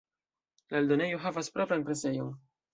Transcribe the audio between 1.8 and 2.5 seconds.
presejon.